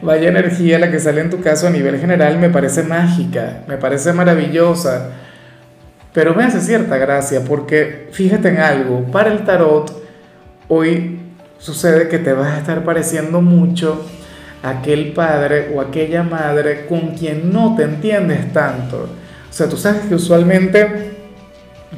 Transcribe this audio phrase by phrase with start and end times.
[0.00, 3.76] Vaya energía la que sale en tu caso a nivel general me parece mágica, me
[3.76, 5.10] parece maravillosa,
[6.12, 10.02] pero me hace cierta gracia porque fíjate en algo, para el tarot
[10.68, 11.18] hoy
[11.58, 14.06] sucede que te vas a estar pareciendo mucho
[14.62, 19.08] a aquel padre o aquella madre con quien no te entiendes tanto.
[19.50, 21.12] O sea, tú sabes que usualmente,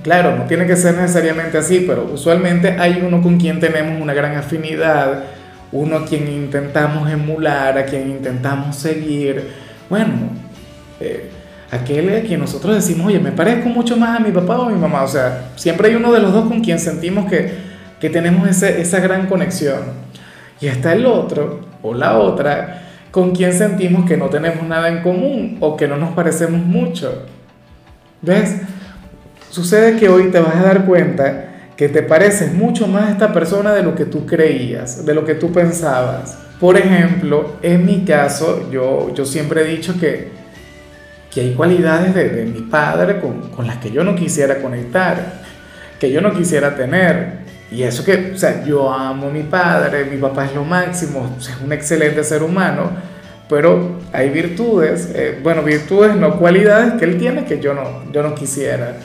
[0.03, 4.15] claro, no tiene que ser necesariamente así, pero usualmente hay uno con quien tenemos una
[4.15, 5.25] gran afinidad
[5.73, 9.49] uno a quien intentamos emular, a quien intentamos seguir,
[9.89, 10.31] bueno,
[10.99, 11.31] eh,
[11.71, 14.71] aquel a quien nosotros decimos, oye, me parezco mucho más a mi papá o a
[14.71, 17.53] mi mamá, o sea, siempre hay uno de los dos con quien sentimos que,
[18.01, 20.11] que tenemos ese, esa gran conexión.
[20.61, 25.03] Y está el otro o la otra con quien sentimos que no tenemos nada en
[25.03, 27.27] común o que no nos parecemos mucho.
[28.23, 28.61] ¿Ves?
[29.51, 31.50] Sucede que hoy te vas a dar cuenta
[31.81, 35.25] que te pareces mucho más a esta persona de lo que tú creías, de lo
[35.25, 36.37] que tú pensabas.
[36.61, 40.29] Por ejemplo, en mi caso, yo, yo siempre he dicho que,
[41.31, 45.41] que hay cualidades de, de mi padre con, con, las que yo no quisiera conectar,
[45.99, 47.39] que yo no quisiera tener.
[47.71, 51.35] Y eso que, o sea, yo amo a mi padre, mi papá es lo máximo,
[51.39, 52.91] es un excelente ser humano,
[53.49, 58.23] pero hay virtudes, eh, bueno, virtudes, no cualidades que él tiene que yo no, yo
[58.23, 58.99] no quisiera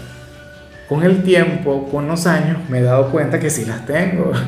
[0.88, 4.32] con el tiempo, con los años, me he dado cuenta que sí las tengo.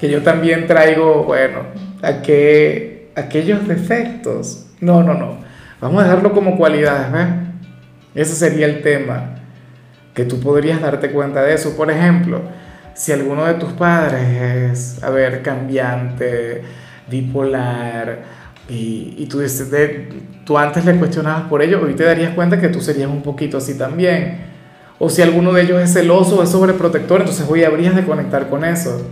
[0.00, 1.58] Que yo también traigo, bueno,
[2.00, 4.68] a que, aquellos defectos.
[4.80, 5.40] No, no, no.
[5.78, 7.26] Vamos a dejarlo como cualidades, ¿ves?
[8.14, 9.34] Ese sería el tema.
[10.14, 11.76] Que tú podrías darte cuenta de eso.
[11.76, 12.40] Por ejemplo,
[12.94, 14.22] si alguno de tus padres
[14.72, 16.62] es, a ver, cambiante,
[17.10, 18.20] bipolar,
[18.66, 19.42] y, tú,
[20.46, 23.58] tú antes le cuestionabas por ello, hoy te darías cuenta que tú serías un poquito
[23.58, 24.49] así también
[25.02, 28.50] o si alguno de ellos es celoso o es sobreprotector, entonces hoy habrías de conectar
[28.50, 29.02] con eso.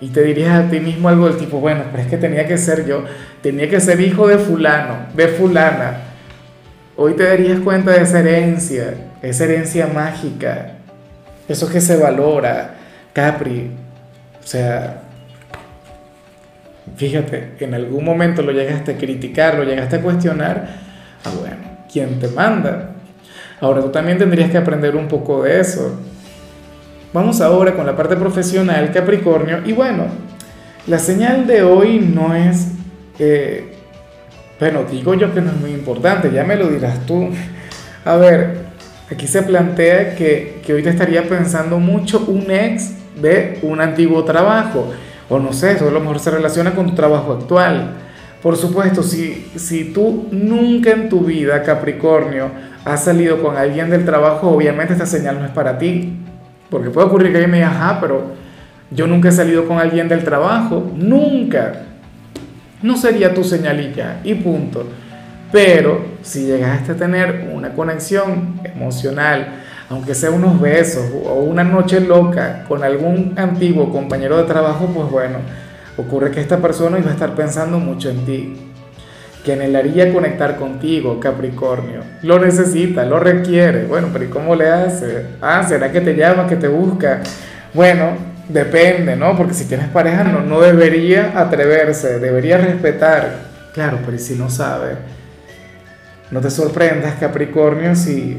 [0.00, 2.58] Y te dirías a ti mismo algo del tipo, bueno, pero es que tenía que
[2.58, 3.04] ser yo,
[3.40, 5.98] tenía que ser hijo de fulano, de fulana.
[6.96, 10.72] Hoy te darías cuenta de esa herencia, esa herencia mágica,
[11.48, 12.74] eso que se valora,
[13.12, 13.70] Capri.
[14.42, 15.02] O sea,
[16.96, 20.68] fíjate, en algún momento lo llegaste a criticar, lo llegaste a cuestionar,
[21.24, 21.56] ah bueno,
[21.92, 22.97] ¿quién te manda?
[23.60, 25.98] Ahora tú también tendrías que aprender un poco de eso.
[27.12, 29.60] Vamos ahora con la parte profesional, Capricornio.
[29.64, 30.04] Y bueno,
[30.86, 32.68] la señal de hoy no es,
[33.18, 33.72] eh,
[34.60, 37.30] bueno, digo yo que no es muy importante, ya me lo dirás tú.
[38.04, 38.58] A ver,
[39.10, 44.24] aquí se plantea que, que hoy te estaría pensando mucho un ex de un antiguo
[44.24, 44.92] trabajo.
[45.28, 47.94] O no sé, eso a lo mejor se relaciona con tu trabajo actual.
[48.42, 52.50] Por supuesto, si, si tú nunca en tu vida, Capricornio,
[52.88, 56.16] has salido con alguien del trabajo, obviamente esta señal no es para ti.
[56.70, 58.32] Porque puede ocurrir que alguien me diga, ajá, pero
[58.90, 61.84] yo nunca he salido con alguien del trabajo, nunca.
[62.82, 64.86] No sería tu señalilla y punto.
[65.50, 72.00] Pero si llegaste a tener una conexión emocional, aunque sea unos besos o una noche
[72.00, 75.38] loca con algún antiguo compañero de trabajo, pues bueno,
[75.96, 78.67] ocurre que esta persona iba a estar pensando mucho en ti,
[79.48, 82.02] que anhelaría conectar contigo, Capricornio.
[82.20, 83.86] Lo necesita, lo requiere.
[83.86, 85.24] Bueno, pero ¿y cómo le hace?
[85.40, 87.22] Ah, ¿será que te llama, que te busca?
[87.72, 88.10] Bueno,
[88.46, 89.34] depende, ¿no?
[89.38, 93.36] Porque si tienes pareja no, no debería atreverse, debería respetar.
[93.72, 94.96] Claro, pero ¿y si no sabe?
[96.30, 98.36] No te sorprendas, Capricornio, si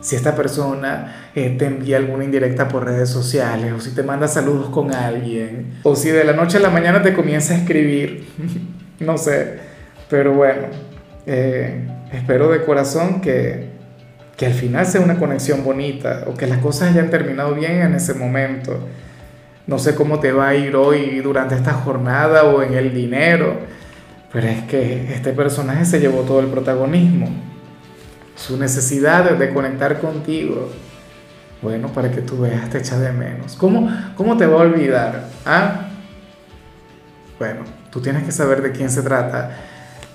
[0.00, 4.28] si esta persona eh, te envía alguna indirecta por redes sociales o si te manda
[4.28, 8.24] saludos con alguien o si de la noche a la mañana te comienza a escribir,
[9.00, 9.67] no sé,
[10.08, 10.68] pero bueno,
[11.26, 13.68] eh, espero de corazón que,
[14.36, 17.94] que al final sea una conexión bonita o que las cosas hayan terminado bien en
[17.94, 18.78] ese momento.
[19.66, 23.56] No sé cómo te va a ir hoy durante esta jornada o en el dinero,
[24.32, 27.28] pero es que este personaje se llevó todo el protagonismo
[28.38, 30.70] su necesidad de conectar contigo,
[31.60, 33.56] bueno, para que tú veas, te echa de menos.
[33.56, 35.28] ¿Cómo, cómo te va a olvidar?
[35.44, 35.88] ¿Ah?
[37.38, 39.56] Bueno, tú tienes que saber de quién se trata.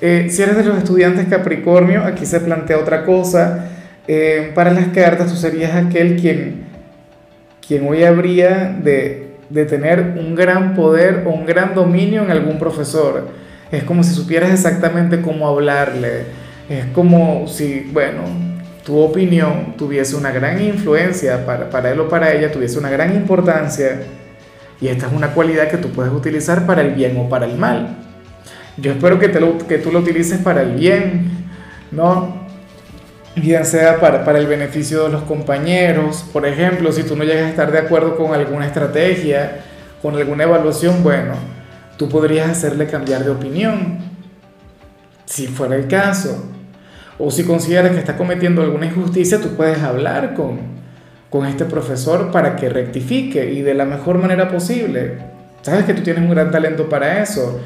[0.05, 3.69] Eh, si eres de los estudiantes Capricornio, aquí se plantea otra cosa.
[4.05, 6.65] Eh, para las cartas, tú serías aquel quien,
[7.65, 12.59] quien hoy habría de, de tener un gran poder o un gran dominio en algún
[12.59, 13.29] profesor.
[13.71, 16.25] Es como si supieras exactamente cómo hablarle
[16.67, 18.23] Es como si, bueno,
[18.85, 23.15] tu opinión tuviese una gran influencia para, para él o para ella, tuviese una gran
[23.15, 24.01] importancia.
[24.81, 27.57] Y esta es una cualidad que tú puedes utilizar para el bien o para el
[27.57, 28.12] mal.
[28.77, 31.29] Yo espero que, te lo, que tú lo utilices para el bien,
[31.91, 32.43] ¿no?
[33.35, 36.25] Bien sea para, para el beneficio de los compañeros.
[36.33, 39.63] Por ejemplo, si tú no llegas a estar de acuerdo con alguna estrategia,
[40.01, 41.33] con alguna evaluación, bueno,
[41.97, 43.99] tú podrías hacerle cambiar de opinión,
[45.25, 46.49] si fuera el caso.
[47.19, 50.59] O si consideras que está cometiendo alguna injusticia, tú puedes hablar con,
[51.29, 55.17] con este profesor para que rectifique y de la mejor manera posible.
[55.61, 57.61] Sabes que tú tienes un gran talento para eso.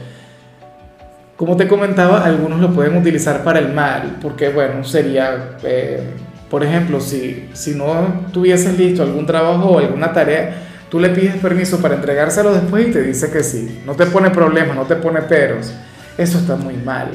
[1.38, 6.02] Como te comentaba, algunos lo pueden utilizar para el mal, porque bueno, sería, eh,
[6.50, 11.36] por ejemplo, si, si no tuvieses listo algún trabajo o alguna tarea, tú le pides
[11.36, 13.84] permiso para entregárselo después y te dice que sí.
[13.86, 15.72] No te pone problemas, no te pone peros.
[16.18, 17.10] Eso está muy mal.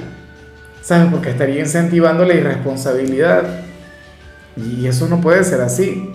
[0.82, 1.08] ¿Sabes?
[1.10, 3.42] Porque estaría incentivando la irresponsabilidad.
[4.56, 6.12] Y eso no puede ser así.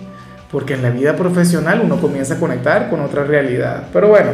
[0.50, 3.88] Porque en la vida profesional uno comienza a conectar con otra realidad.
[3.92, 4.30] Pero bueno,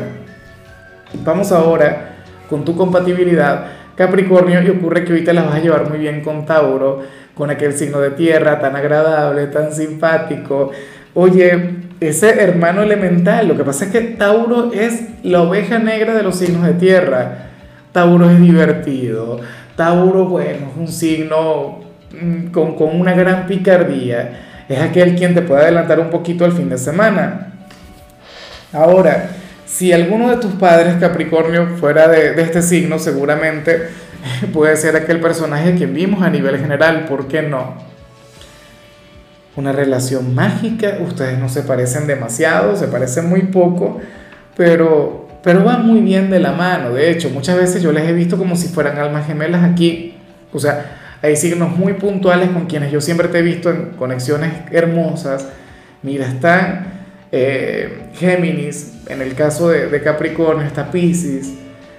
[1.25, 2.14] vamos ahora
[2.49, 3.67] con tu compatibilidad.
[3.97, 7.03] Capricornio, y ocurre que hoy te las vas a llevar muy bien con Tauro,
[7.35, 10.73] con aquel signo de tierra tan agradable, tan simpático.
[11.15, 16.23] Oye, ese hermano elemental, lo que pasa es que Tauro es la oveja negra de
[16.23, 17.51] los signos de tierra.
[17.93, 19.41] Tauro es divertido,
[19.77, 21.81] Tauro, bueno, es un signo
[22.11, 24.41] mm, con, con, una gran picardía.
[24.69, 27.53] Es aquel quien te puede adelantar un poquito al fin de semana.
[28.73, 29.31] Ahora,
[29.67, 33.89] si alguno de tus padres Capricornio fuera de, este signo, seguramente
[34.53, 37.07] puede ser aquel personaje que vimos a nivel general.
[37.07, 37.75] ¿Por qué no?
[39.57, 44.01] Una relación mágica, ustedes no se parecen demasiado, se parecen muy poco,
[44.57, 46.95] pero pero van muy bien de la mano.
[46.95, 50.15] De hecho, muchas veces yo les he visto como si fueran almas gemelas aquí.
[50.55, 54.53] O sea, hay signos muy puntuales con quienes yo siempre te he visto en conexiones
[54.71, 55.47] hermosas.
[56.03, 56.94] Mira, están
[57.37, 61.53] eh, Géminis, en el caso de, Capricornio está Pisces,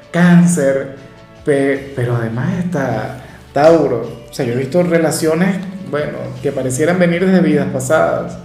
[0.10, 0.96] Cáncer,
[1.44, 3.18] pero además está
[3.52, 4.28] Tauro.
[4.30, 5.58] O sea, yo he visto relaciones,
[5.92, 8.38] bueno, que parecieran venir desde vidas pasadas.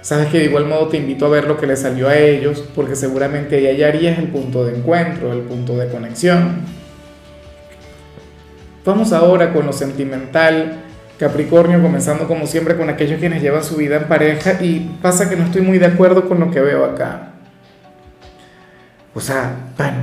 [0.00, 2.64] Sabes que de igual modo te invito a ver lo que le salió a ellos,
[2.74, 6.62] porque seguramente ahí hallarías el punto de encuentro, el punto de conexión.
[8.84, 10.86] Vamos ahora con lo sentimental.
[11.22, 15.36] Capricornio, comenzando como siempre con aquellos quienes llevan su vida en pareja y pasa que
[15.36, 17.34] no estoy muy de acuerdo con lo que veo acá.
[19.14, 19.98] O sea, bueno,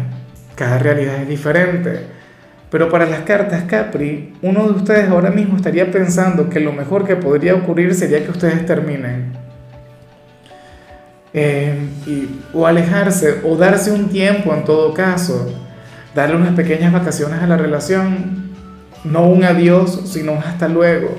[0.56, 2.08] cada realidad es diferente.
[2.70, 7.06] Pero para las cartas Capri, uno de ustedes ahora mismo estaría pensando que lo mejor
[7.06, 9.34] que podría ocurrir sería que ustedes terminen
[11.34, 11.76] eh,
[12.08, 15.52] y, o alejarse o darse un tiempo en todo caso,
[16.16, 18.49] darle unas pequeñas vacaciones a la relación,
[19.04, 21.10] no un adiós, sino un hasta luego,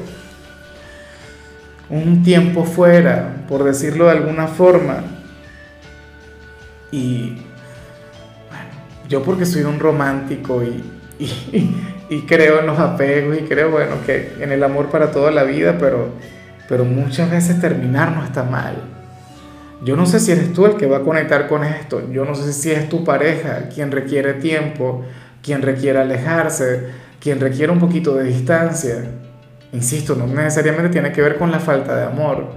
[1.89, 5.03] un tiempo fuera, por decirlo de alguna forma.
[6.93, 7.37] Y
[9.09, 10.83] yo porque soy un romántico y,
[11.19, 11.75] y,
[12.09, 15.43] y, creo en los apegos y creo, bueno, que en el amor para toda la
[15.43, 16.11] vida, pero,
[16.69, 18.77] pero muchas veces terminar no está mal.
[19.83, 22.35] Yo no sé si eres tú el que va a conectar con esto, yo no
[22.35, 25.05] sé si es tu pareja quien requiere tiempo,
[25.43, 29.05] quien requiere alejarse, quien requiere un poquito de distancia.
[29.73, 32.53] Insisto, no necesariamente tiene que ver con la falta de amor,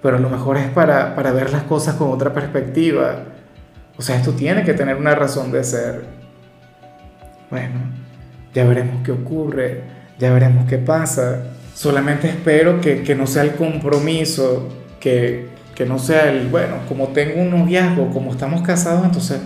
[0.00, 3.24] pero a lo mejor es para, para ver las cosas con otra perspectiva.
[3.96, 6.04] O sea, esto tiene que tener una razón de ser.
[7.50, 7.80] Bueno,
[8.54, 9.82] ya veremos qué ocurre,
[10.18, 11.42] ya veremos qué pasa.
[11.74, 14.68] Solamente espero que, que no sea el compromiso
[15.00, 19.40] que, que no sea el, bueno, como tengo un noviazgo, como estamos casados, entonces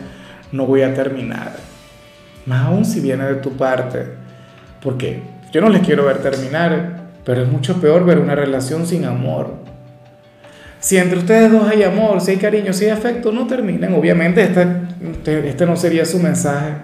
[0.52, 1.56] no voy a terminar.
[2.44, 4.06] Más aún si viene de tu parte,
[4.86, 9.04] porque yo no les quiero ver terminar, pero es mucho peor ver una relación sin
[9.04, 9.54] amor.
[10.78, 13.94] Si entre ustedes dos hay amor, si hay cariño, si hay afecto, no terminen.
[13.94, 16.74] Obviamente este, este no sería su mensaje.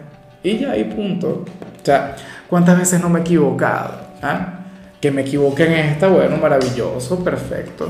[0.42, 1.44] Y ya hay punto.
[1.80, 2.16] O sea,
[2.48, 4.00] ¿cuántas veces no me he equivocado?
[4.20, 4.64] ¿Ah?
[5.00, 7.88] Que me equivoqué en esta, bueno, maravilloso, perfecto.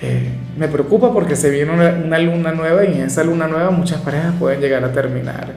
[0.00, 4.00] Eh, me preocupa porque se viene una, luna nueva y en esa luna nueva muchas
[4.00, 5.52] parejas pueden llegar a terminar.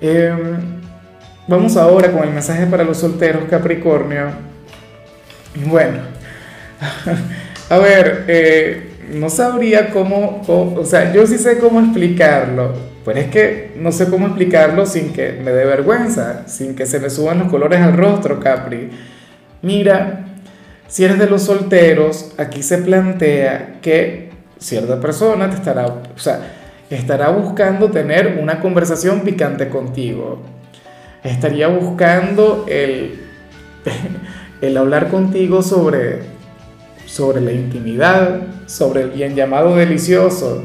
[0.00, 0.83] Em,
[1.46, 4.28] vamos ahora con el mensaje para los solteros Capricornio.
[5.66, 5.98] Bueno,
[7.70, 12.72] a ver, eh, no sabría cómo, o sea, yo sí sé cómo explicarlo,
[13.04, 16.98] pero es que no sé cómo explicarlo sin que me dé vergüenza, sin que se
[16.98, 18.90] me suban los colores al rostro, Capri.
[19.62, 20.24] Mira,
[20.88, 26.40] si eres de los solteros, aquí se plantea que cierta persona te estará, o sea,
[26.90, 30.42] estará buscando tener una conversación picante contigo.
[31.24, 33.20] Estaría buscando el,
[34.60, 36.20] el hablar contigo sobre,
[37.06, 40.62] sobre la intimidad, sobre el bien llamado delicioso.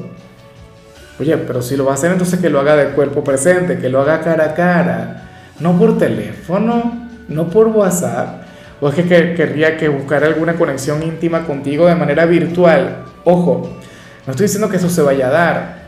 [1.19, 3.89] Oye, pero si lo va a hacer, entonces que lo haga de cuerpo presente, que
[3.89, 5.23] lo haga cara a cara,
[5.59, 8.43] no por teléfono, no por WhatsApp.
[8.81, 13.03] O es que querría que buscara alguna conexión íntima contigo de manera virtual.
[13.25, 13.77] Ojo,
[14.25, 15.79] no estoy diciendo que eso se vaya a dar.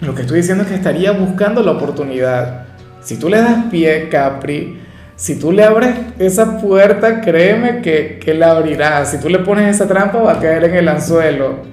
[0.00, 2.69] Lo que estoy diciendo es que estaría buscando la oportunidad.
[3.02, 4.80] Si tú le das pie, Capri,
[5.16, 9.10] si tú le abres esa puerta, créeme que, que la abrirás.
[9.10, 11.70] Si tú le pones esa trampa, va a caer en el anzuelo.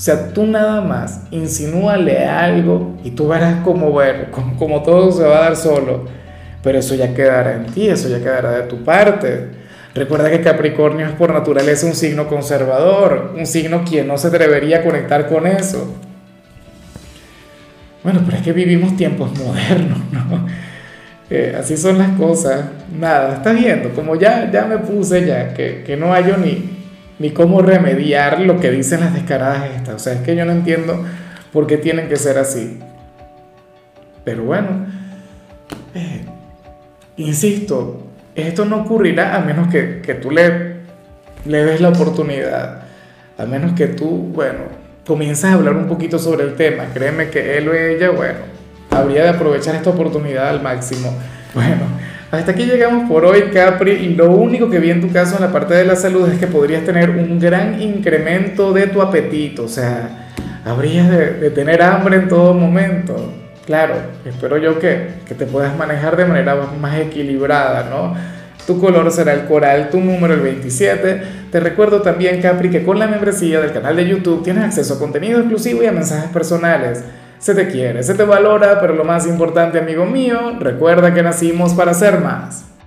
[0.00, 5.24] O sea, tú nada más insinúale algo y tú verás cómo ver, como, todo se
[5.24, 6.06] va a dar solo.
[6.62, 9.48] Pero eso ya quedará en ti, eso ya quedará de tu parte.
[9.94, 14.78] Recuerda que Capricornio es por naturaleza un signo conservador, un signo quien no se atrevería
[14.78, 15.94] a conectar con eso.
[18.02, 20.46] Bueno, pero es que vivimos tiempos modernos, ¿no?
[21.32, 22.64] Eh, así son las cosas.
[22.98, 26.68] Nada, estás viendo, como ya, ya me puse ya, que, que no hallo ni,
[27.20, 29.94] ni cómo remediar lo que dicen las descaradas estas.
[29.94, 31.04] O sea, es que yo no entiendo
[31.52, 32.80] por qué tienen que ser así.
[34.24, 34.86] Pero bueno,
[35.94, 36.24] eh,
[37.16, 40.80] insisto, esto no ocurrirá a menos que, que tú le,
[41.44, 42.82] le des la oportunidad.
[43.38, 46.86] A menos que tú, bueno, comiences a hablar un poquito sobre el tema.
[46.92, 48.38] Créeme que él o ella, bueno,
[48.90, 51.16] habría de aprovechar esta oportunidad al máximo.
[51.52, 51.82] Bueno,
[52.30, 55.42] hasta aquí llegamos por hoy, Capri, y lo único que vi en tu caso en
[55.42, 59.64] la parte de la salud es que podrías tener un gran incremento de tu apetito,
[59.64, 60.28] o sea,
[60.64, 63.32] habrías de, tener hambre en todo momento.
[63.66, 68.14] Claro, espero yo que, que te puedas manejar de manera más equilibrada, ¿no?
[68.70, 71.22] Tu color será el coral, tu número el 27.
[71.50, 74.98] Te recuerdo también, Capri, que con la membresía del canal de YouTube tienes acceso a
[75.00, 77.02] contenido exclusivo y a mensajes personales.
[77.40, 81.74] Se te quiere, se te valora, pero lo más importante, amigo mío, recuerda que nacimos
[81.74, 82.69] para ser más.